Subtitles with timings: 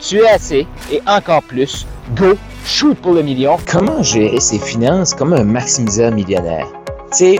[0.00, 1.86] tu es assez et encore plus.
[2.16, 3.56] Go, shoot pour le million.
[3.70, 6.66] Comment gérer ses finances comme un maximiseur millionnaire?
[7.12, 7.38] Tu sais,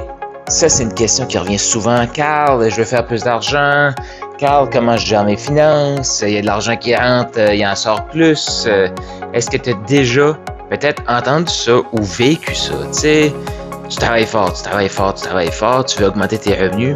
[0.48, 2.07] ça, c'est une question qui revient souvent.
[2.07, 3.91] Carl, je veux faire plus d'argent.
[4.39, 6.23] Carl, comment je gère mes finances?
[6.27, 8.67] Il y a de l'argent qui rentre, il y en sort plus.
[9.34, 10.39] Est-ce que tu as déjà
[10.70, 12.75] peut-être entendu ça ou vécu ça?
[12.92, 13.34] Tu sais,
[13.89, 16.95] tu travailles fort, tu travailles fort, tu travailles fort, tu veux augmenter tes revenus.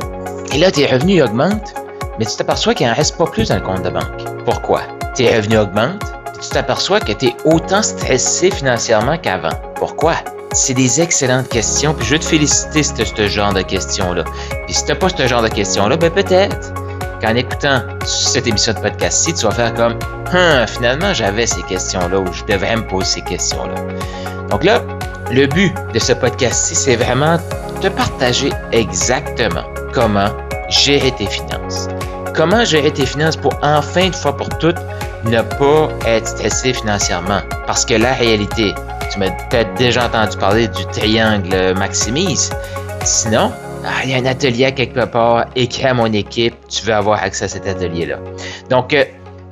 [0.55, 1.74] Et là, tes revenus augmentent,
[2.18, 4.44] mais tu t'aperçois qu'il n'en reste pas plus dans le compte de banque.
[4.44, 4.80] Pourquoi?
[5.14, 9.52] Tes revenus augmentent, et tu t'aperçois que tu es autant stressé financièrement qu'avant.
[9.74, 10.14] Pourquoi?
[10.52, 14.24] C'est des excellentes questions, puis je veux te féliciter si tu ce genre de questions-là.
[14.66, 16.72] Puis si tu pas ce genre de questions-là, ben peut-être
[17.20, 19.92] qu'en écoutant cette émission de podcast-ci, tu vas faire comme
[20.34, 23.74] hum, finalement j'avais ces questions-là ou je devrais me poser ces questions-là.
[24.50, 24.83] Donc là,
[25.30, 27.38] le but de ce podcast-ci, c'est vraiment
[27.80, 30.28] de partager exactement comment
[30.68, 31.88] gérer tes finances.
[32.34, 34.78] Comment gérer tes finances pour enfin, une fois pour toutes,
[35.25, 37.41] ne pas être stressé financièrement?
[37.66, 38.72] Parce que la réalité,
[39.11, 42.50] tu m'as peut-être déjà entendu parler du triangle maximise.
[43.05, 43.52] Sinon,
[44.02, 47.44] il y a un atelier quelque part, écrit à mon équipe, tu veux avoir accès
[47.44, 48.19] à cet atelier-là.
[48.70, 49.05] Donc, euh,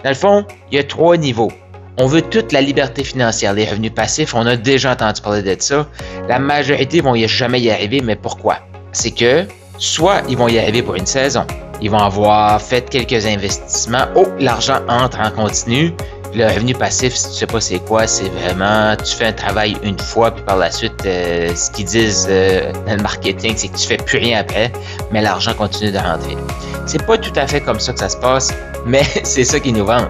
[0.02, 1.52] dans le fond, il y a trois niveaux.
[1.98, 5.54] On veut toute la liberté financière, les revenus passifs, on a déjà entendu parler de
[5.60, 5.86] ça.
[6.28, 8.60] La majorité vont jamais y arriver, mais pourquoi?
[8.92, 9.44] C'est que
[9.76, 11.44] soit ils vont y arriver pour une saison,
[11.80, 15.94] ils vont avoir fait quelques investissements, oh, l'argent entre en continu,
[16.34, 19.76] le revenu passif, si tu sais pas c'est quoi, c'est vraiment tu fais un travail
[19.82, 23.68] une fois puis par la suite euh, ce qu'ils disent euh, dans le marketing, c'est
[23.68, 24.70] que tu fais plus rien après,
[25.10, 26.36] mais l'argent continue de rentrer.
[26.86, 28.54] C'est pas tout à fait comme ça que ça se passe,
[28.86, 30.08] mais c'est ça qu'ils nous vendent.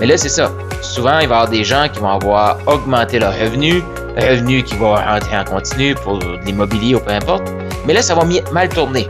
[0.00, 0.50] Mais là c'est ça.
[0.80, 3.82] Souvent il va y avoir des gens qui vont avoir augmenté leur revenu,
[4.16, 7.52] revenu qui va rentrer en continu pour l'immobilier ou peu importe.
[7.86, 9.06] Mais là ça va mal tourner.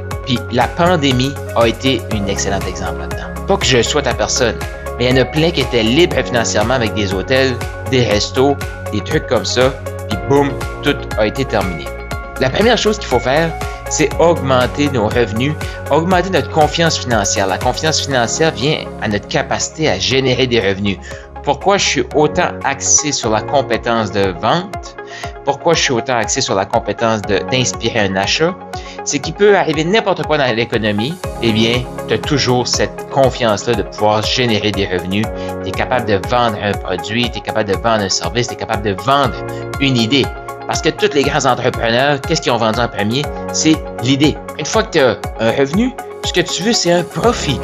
[0.53, 3.47] La pandémie a été un excellent exemple là-dedans.
[3.47, 4.57] Pas que je souhaite à personne,
[4.99, 7.55] mais il y en a plein qui étaient libres financièrement avec des hôtels,
[7.91, 8.57] des restos,
[8.93, 9.71] des trucs comme ça,
[10.09, 10.51] puis boum,
[10.83, 11.85] tout a été terminé.
[12.41, 13.53] La première chose qu'il faut faire,
[13.91, 15.53] c'est augmenter nos revenus,
[15.91, 17.47] augmenter notre confiance financière.
[17.47, 20.99] La confiance financière vient à notre capacité à générer des revenus.
[21.45, 24.97] Pourquoi je suis autant axé sur la compétence de vente?
[25.45, 28.55] Pourquoi je suis autant axé sur la compétence d'inspirer un achat?
[29.05, 33.75] c'est qu'il peut arriver n'importe quoi dans l'économie, eh bien, tu as toujours cette confiance-là
[33.75, 35.27] de pouvoir générer des revenus.
[35.63, 38.55] Tu es capable de vendre un produit, tu es capable de vendre un service, tu
[38.55, 39.35] es capable de vendre
[39.81, 40.27] une idée.
[40.67, 43.23] Parce que tous les grands entrepreneurs, qu'est-ce qu'ils ont vendu en premier?
[43.53, 44.37] C'est l'idée.
[44.59, 45.93] Une fois que tu as un revenu,
[46.25, 47.59] ce que tu veux, c'est un profit.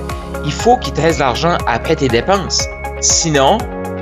[0.44, 2.66] Il faut qu'il te reste l'argent après tes dépenses.
[3.00, 3.58] Sinon,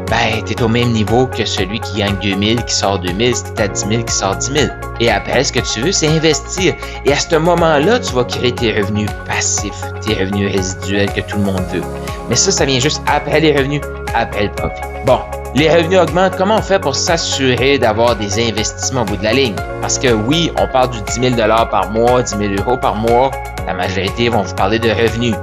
[0.08, 3.44] ben, tu es au même niveau que celui qui gagne 2000, qui sort 2000, si
[3.54, 4.66] tu à 10 000, qui sort 10 000.
[5.00, 6.74] Et après, ce que tu veux, c'est investir.
[7.04, 11.38] Et à ce moment-là, tu vas créer tes revenus passifs, tes revenus résiduels que tout
[11.38, 11.82] le monde veut.
[12.28, 13.80] Mais ça, ça vient juste après les revenus,
[14.14, 14.82] après le profit.
[15.04, 15.18] Bon,
[15.54, 16.36] les revenus augmentent.
[16.36, 19.54] Comment on fait pour s'assurer d'avoir des investissements au bout de la ligne?
[19.80, 23.30] Parce que oui, on parle du 10 000 par mois, 10 000 euros par mois.
[23.66, 25.34] La majorité vont vous parler de revenus.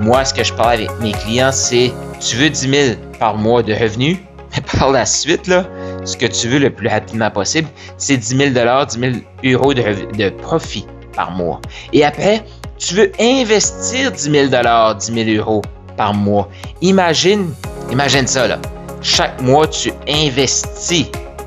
[0.00, 3.62] Moi, ce que je parle avec mes clients, c'est tu veux 10 000 par mois
[3.62, 4.16] de revenus,
[4.52, 5.64] mais par la suite, là,
[6.04, 9.12] ce que tu veux le plus rapidement possible, c'est 10 000 10 000
[9.44, 10.84] euros de, profit
[11.14, 11.60] par mois.
[11.92, 12.42] Et après,
[12.78, 15.62] tu veux investir 10 000 10 000 euros
[15.96, 16.48] par mois.
[16.80, 17.54] Imagine,
[17.92, 18.58] imagine ça, là.
[19.02, 21.06] Chaque mois, tu investis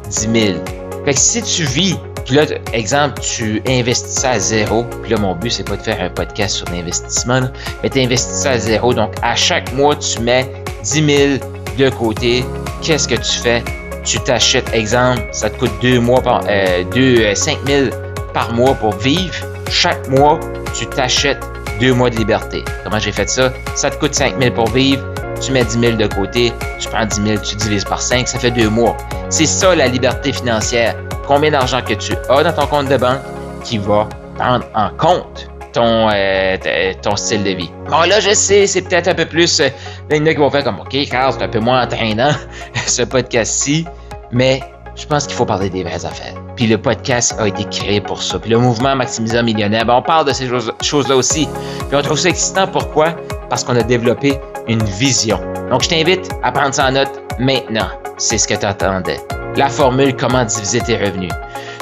[0.10, 0.60] 10 000.
[1.04, 4.84] Fait que si tu vis puis là, exemple, tu investis ça à zéro.
[5.04, 7.42] Puis là, mon but, c'est pas de faire un podcast sur l'investissement,
[7.84, 8.96] mais tu investis ça à zéro.
[8.96, 10.50] Donc, à chaque mois, tu mets
[10.84, 12.46] 10 000 de côté.
[12.82, 13.64] Qu'est-ce que tu fais?
[14.04, 17.98] Tu t'achètes, exemple, ça te coûte deux mois par, euh, deux, 5 euh, 000
[18.34, 19.34] par mois pour vivre.
[19.70, 20.40] Chaque mois,
[20.74, 21.44] tu t'achètes
[21.80, 22.64] deux mois de liberté.
[22.84, 23.52] Comment j'ai fait ça?
[23.74, 25.04] Ça te coûte 5 000 pour vivre.
[25.42, 28.40] Tu mets 10 000 de côté, tu prends 10 000, tu divises par 5, ça
[28.40, 28.96] fait deux mois.
[29.30, 30.96] C'est ça la liberté financière
[31.28, 33.20] combien d'argent que tu as dans ton compte de banque
[33.64, 34.08] qui va
[34.38, 35.50] prendre en compte?
[35.76, 37.70] Ton, euh, ton style de vie.
[37.90, 39.60] Bon, là, je sais, c'est peut-être un peu plus.
[39.60, 39.70] Euh,
[40.10, 42.32] il y en a qui vont faire comme, OK, Carl, c'est un peu moins entraînant,
[42.88, 43.86] ce podcast-ci,
[44.32, 44.62] mais
[44.96, 46.34] je pense qu'il faut parler des vraies affaires.
[46.56, 48.40] Puis le podcast a été créé pour ça.
[48.40, 50.48] Puis le mouvement Maximiseur Millionnaire, ben, on parle de ces
[50.82, 51.50] choses-là aussi.
[51.90, 52.68] Puis on trouve ça excitant.
[52.68, 53.14] Pourquoi?
[53.50, 54.40] Parce qu'on a développé
[54.70, 55.40] une vision.
[55.70, 57.88] Donc, je t'invite à prendre ça en note maintenant.
[58.18, 59.20] C'est ce que tu attendais.
[59.58, 61.34] La formule comment diviser tes revenus.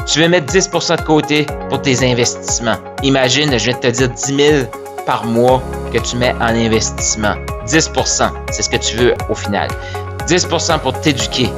[0.05, 2.75] Tu veux mettre 10% de côté pour tes investissements.
[3.03, 4.65] Imagine, je de te dire 10 000
[5.05, 5.61] par mois
[5.93, 7.35] que tu mets en investissement.
[7.65, 9.69] 10% c'est ce que tu veux au final.
[10.27, 11.49] 10% pour t'éduquer.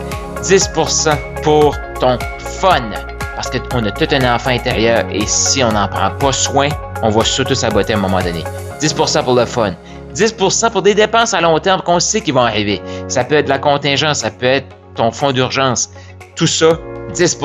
[0.41, 2.91] 10% pour ton fun.
[3.35, 6.69] Parce qu'on a tout un enfant intérieur et si on n'en prend pas soin,
[7.01, 8.43] on va surtout saboter à un moment donné.
[8.79, 9.73] 10% pour le fun.
[10.13, 12.81] 10% pour des dépenses à long terme qu'on sait qu'ils vont arriver.
[13.07, 15.89] Ça peut être la contingence, ça peut être ton fonds d'urgence.
[16.35, 16.77] Tout ça,
[17.13, 17.37] 10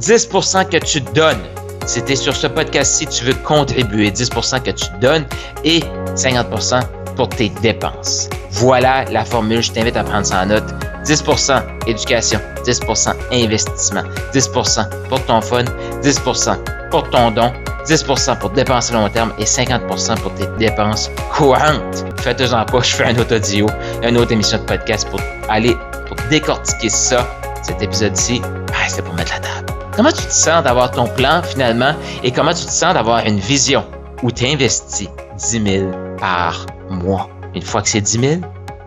[0.00, 1.42] 10% que tu donnes.
[1.86, 4.10] C'était sur ce podcast-ci, tu veux contribuer.
[4.10, 5.24] 10% que tu donnes
[5.64, 5.80] et
[6.14, 6.80] 50%
[7.16, 8.28] pour tes dépenses.
[8.50, 9.62] Voilà la formule.
[9.62, 10.64] Je t'invite à prendre ça en note.
[11.04, 14.02] 10% éducation, 10% investissement,
[14.34, 15.64] 10% pour ton fun,
[16.02, 16.56] 10%
[16.90, 17.52] pour ton don,
[17.86, 22.04] 10% pour dépenser long terme et 50% pour tes dépenses courantes.
[22.20, 23.66] Faites-en pas, je fais un autre audio,
[24.02, 25.76] une autre émission de podcast pour aller
[26.06, 27.26] pour décortiquer ça.
[27.62, 28.40] Cet épisode-ci,
[28.72, 29.59] ah, c'est pour mettre la table.
[29.94, 31.92] Comment tu te sens d'avoir ton plan finalement
[32.22, 33.84] et comment tu te sens d'avoir une vision
[34.22, 35.08] où tu investis
[35.38, 37.28] 10 000 par mois?
[37.54, 38.34] Une fois que c'est 10 000,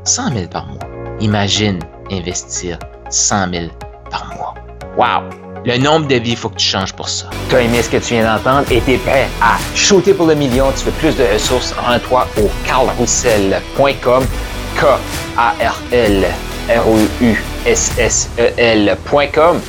[0.05, 0.79] 100 000 par mois.
[1.19, 1.79] Imagine
[2.09, 2.79] investir
[3.09, 3.65] 100 000
[4.09, 4.53] par mois.
[4.97, 5.23] Wow!
[5.65, 7.27] Le nombre de vies, il faut que tu changes pour ça.
[7.49, 10.27] Tu as aimé ce que tu viens d'entendre et tu es prêt à shooter pour
[10.27, 10.71] le million.
[10.77, 14.25] Tu veux plus de ressources, rends-toi au carlroussel.com.
[14.75, 16.25] K-A-R-L
[16.69, 19.61] R-O-U-S-S-E-L.com.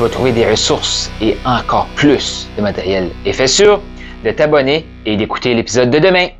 [0.00, 3.10] Tu trouver des ressources et encore plus de matériel.
[3.26, 3.82] Et fais sûr
[4.24, 6.30] de t'abonner et d'écouter l'épisode de demain.